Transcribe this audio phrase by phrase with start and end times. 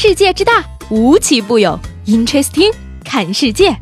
[0.00, 1.76] 世界之大，无奇不有。
[2.06, 2.72] Interesting，
[3.04, 3.76] 看世界。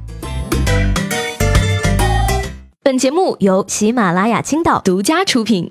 [2.83, 5.71] 本节目由喜马拉雅青岛独家出品。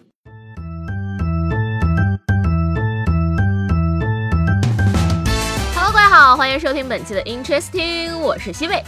[5.74, 8.84] Hello，各位好，欢迎收听本期的 Interesting，我是西贝。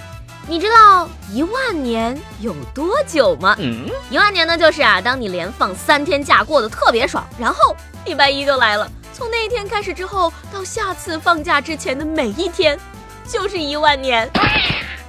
[0.47, 3.55] 你知道一万年有多久吗？
[3.57, 8.87] 嗯，一万年呢，就是啊，当你连放三天假过得特别爽，然后礼拜一就来了。
[9.17, 12.79] 从那一天开始之后，到下次放假之前的每一天，
[13.27, 14.29] 就是一万年。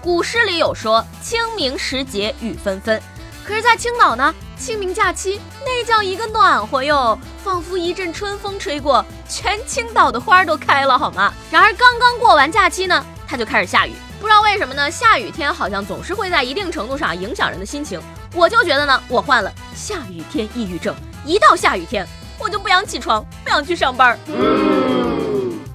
[0.01, 2.99] 古诗里有说“清明时节雨纷纷”，
[3.45, 11.31] 可是，在青岛呢，清明假期那叫一个暖和哟，仿佛一阵春风吹过，全青岛的花都开了，好吗？
[11.51, 13.93] 然而，刚刚过完假期呢，它就开始下雨。
[14.19, 14.91] 不知道为什么呢？
[14.91, 18.01] 下雨天好像总是会在一定程度上影响人的心情。
[18.33, 20.97] 我就觉得呢，我患了下雨天抑郁症。
[21.27, 24.19] 一到下雨天，我就不想起床，不想去上班。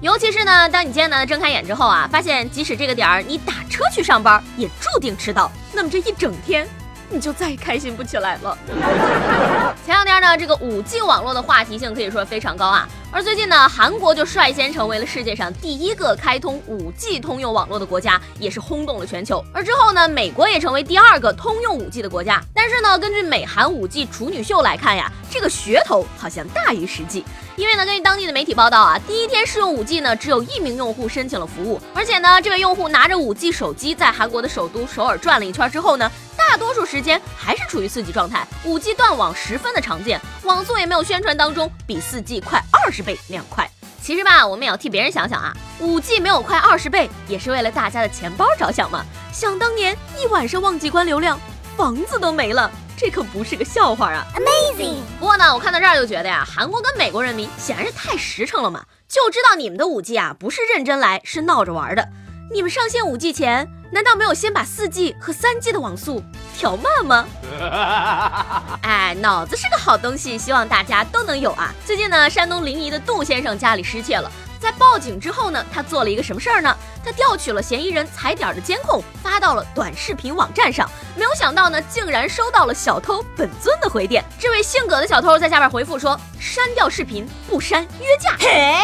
[0.00, 5.50] 尤其是呢，当你艰难的睁开眼之后啊，发现即使这个点儿你打车去上班，也注定迟到。
[5.72, 6.66] 那么这一整天。
[7.10, 8.58] 你就再也开心不起来了。
[9.86, 12.88] 前两天呢，这个五 G 网络的话题性可以说非常高啊。
[13.14, 19.40] 而最近呢，韩国就率先成为了世界上第一个开通五 G 通用网络的国家，也是轰动了全球。
[19.52, 22.42] 而之后呢，美国也成为第二个通用五 G 的国家。
[22.52, 27.24] 但是呢，根据美韩五 G 处女秀来看呀，这个噱头好像大于实际。
[27.54, 36.10] 因为呢，根据当地的媒体报道啊，第一天试用五 G 呢，只有一名用户申请了服务，而且呢，这位用户拿着五 G 手机在韩国的首都首尔转了一圈之后呢。
[36.54, 43.68] 大多数时间还是处于四 G 状态，五 G 断网十分的常见，网速也没有宣传当中比四 G 快二十倍那样快。
[44.00, 49.04] 其实吧，我们也要替别人想想啊，五 G 没有快二十倍，也是为了大家的钱包着想嘛。
[49.32, 51.40] 想当年一晚上忘记关流量，
[51.76, 55.00] 房子都没了，这可不是个笑话啊！Amazing。
[55.18, 62.08] 不过呢，我看到这儿就觉得呀，韩国跟美国人民显然是太实诚了嘛，就知道你们的五 G 啊不是认真来，是闹着玩的。
[62.52, 66.22] 你们上线五 G 前，难道没有先把四 G 和三 G 的网速？
[66.56, 67.26] 调慢吗？
[68.82, 71.74] 哎，脑子是个好东西，希望大家都能有啊！
[71.84, 74.30] 最近呢，山东临沂的杜先生家里失窃了。
[74.60, 76.74] 在报警之后呢，他做了一个什么事儿呢？
[77.04, 80.88] 他调取了嫌疑人踩点的监控，发到了短视频网站上。
[81.14, 84.24] 没有想到呢，竟然收到了小偷本尊的回电。
[84.38, 88.78] 这位姓葛的小偷在下面回复说：“删掉视频，不删约架。”嘿，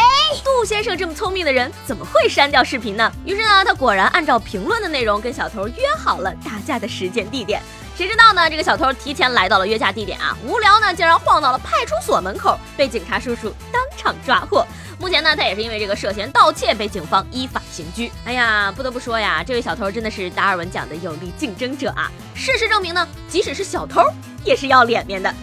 [0.61, 3.11] 杜先生这么聪明的人，怎么会删掉视频呢？
[3.25, 7.59] 于是呢，他果然按照评论的内容跟小偷约好了打架的时间地点。
[7.97, 8.47] 谁知道呢？
[8.47, 14.63] 这个小偷提前来到了约架地点啊，无聊呢，竟然晃到了派出所门口，被警察叔叔当场抓获。
[14.99, 18.11] 目前呢，他也是因为这个涉嫌盗窃被警方依法刑拘。
[18.25, 22.11] 哎呀，不得不说呀，这位小偷真的是达尔文讲的有力竞争者啊！
[22.35, 24.03] 事实证明呢，即使是小偷
[24.43, 25.33] 也是要脸面的。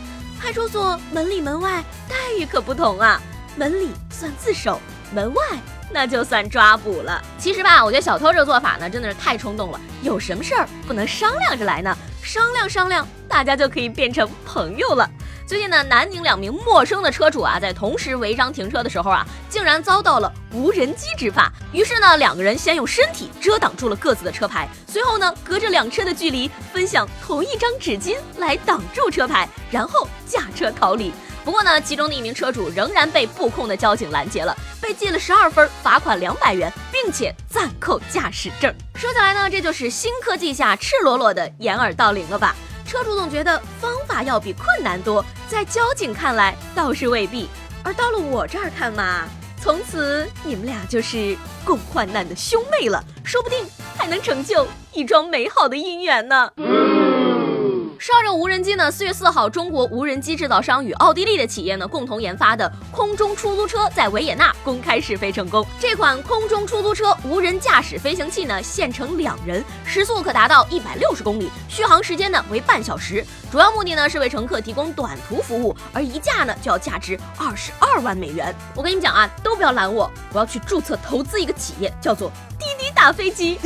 [0.40, 3.20] 派出所门里门外待遇可不同啊，
[3.56, 4.80] 门里算自首，
[5.14, 5.42] 门外
[5.90, 7.22] 那就算抓捕了。
[7.38, 9.80] 其实吧，我觉得小偷这做法呢，真的是太冲动了。
[10.02, 11.96] 有什么事儿不能商量着来呢？
[12.22, 15.08] 商量商量，大家就可以变成朋友了。
[15.46, 21.50] 最近呢，南宁两名陌生的车主啊，在同时违章停车的时候啊，竟然遭到了无人机执法。
[21.72, 31.14] 于是呢，两个人先用身体遮挡住了各自的车牌，随后呢，隔着两车的距离分享同一张纸巾来挡住车牌，然后驾车逃离。
[31.48, 38.70] 不过呢，其中的一名车主仍然被布控的交警拦截了，被记了十二分，罚款两百元，并且暂扣驾驶证。
[38.96, 42.54] 说起来呢，这就是新科技下赤裸裸的掩耳盗铃了吧？
[42.86, 47.48] 车主总觉得方法要比困难多，在交警看来倒是未必，
[47.82, 49.26] 而到了我这儿看嘛，
[49.58, 51.34] 从此你们俩就是
[51.64, 53.64] 共患难的兄妹了，说不定
[53.96, 56.52] 还能成就一桩美好的姻缘呢。
[58.12, 65.66] 到这无人机呢，四月四号，中国无人机制造商与奥地利的企业呢共同研发的空中出租车在维也纳公开试飞成功。
[65.78, 73.24] 这款空中出租车无人驾驶飞行器呢，现乘两人，时速可达到一百六十公里，续航时间呢为半小时。
[73.52, 78.54] 主要目的呢是为乘客提供短途服务，而一架呢就要价值二十二万美元。
[78.74, 83.58] 我跟你们讲啊，都不要拦我，我要去注册投资一个企业，叫做滴滴打飞机。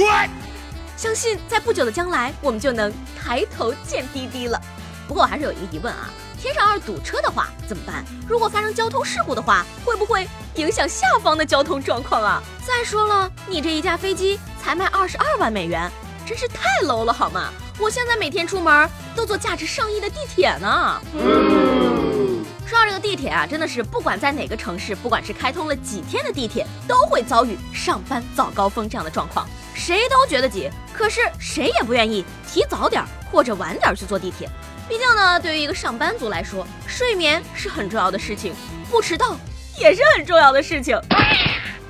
[0.94, 2.92] 相信在不久的将来，我们就能
[3.22, 4.60] 抬头见滴滴了。
[5.06, 6.10] 不过我还是有一个疑问啊，
[6.40, 8.04] 天上二堵车的话怎么办？
[8.28, 12.42] 如果发生交通事故的话，会不会影响下方的交通状况啊？
[12.66, 15.90] 再说了，你这一架飞机才卖二十二万美元，
[16.26, 17.50] 真是太 low 了好吗？
[17.78, 21.91] 我现在每天出门都坐价值上亿的地铁呢。
[22.72, 29.46] 说到这个地铁啊，真的是不管在哪个城市，不管是开通了几天的地铁，都会遭遇上班早高峰这样的状况。
[29.74, 34.48] 谁都觉得挤，可是谁也不愿意提早点或者晚点去坐地铁。
[34.88, 38.54] 毕竟呢，对于一个上班族来说，睡眠是很重要的事情，
[38.90, 39.36] 不迟到
[39.78, 40.98] 也是很重要的事情。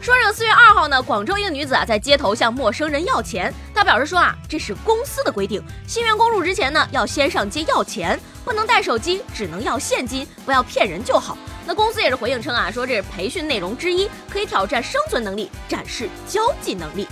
[0.02, 11.38] 说这个四月二号呢，广州一个女子啊在街头向陌生人要钱，她表示说啊，这是公司的规定，新员工入职前呢要先上街要钱，不能带手机，只能要现金，不要骗人就好。
[11.64, 17.06] 那公司也是回应称啊，说这是培训内容之一，可以挑战生存能力，展示交际能力。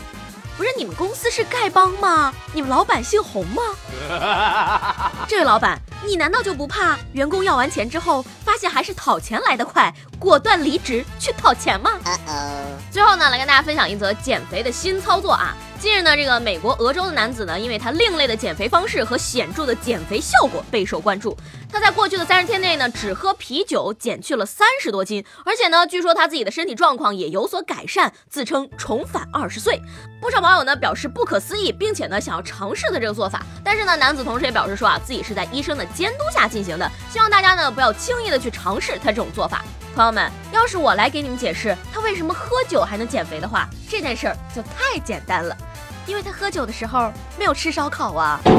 [0.61, 2.35] 不是你们公司是丐帮吗？
[2.53, 3.63] 你们老板姓洪吗？
[5.27, 11.93] 这位老板，你难道就不怕员工要完钱之后，发现还是讨钱来得快，果断离职去讨钱吗？
[12.91, 15.57] 最后呢，来跟大家分享一则减肥的新操作啊。
[15.81, 21.35] 近日呢，这个美国俄州的男子呢，因为他另类的减肥方式和显著的减肥效果备受关注。
[21.73, 29.81] 他在过去的三十天内呢，只喝啤酒减去了三十多斤，而且呢，据说他自己的身体状况也有所改善，自称重返二十岁。
[30.21, 33.43] 不少网友呢表示不可思议，并且呢想要尝试的这个做法。
[33.65, 39.65] 但是呢，男子同时也表示说啊，自己是在医生的监督下进行的，希望大家呢不要轻易的去尝试他这种做法。
[39.95, 45.57] 朋友们，要是我来给你们解释他为什么喝酒还能减肥的话，这件事儿就太简单了。
[46.11, 48.41] 因为他喝酒的时候没有吃烧烤啊。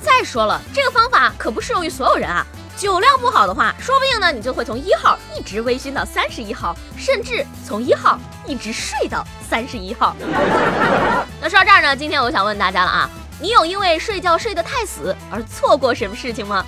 [0.00, 2.46] 再说了，这个方法可不适用于所有人啊。
[2.76, 8.16] 酒量不好的话，说不定呢你就会从一号一直微醺到三十一号，甚至从一号
[8.46, 10.14] 一直睡到三十一号。
[11.42, 13.10] 那说到这儿呢，今天我想问大家了啊，
[13.40, 16.64] 你有因为睡觉睡得太死而错过什么事情吗？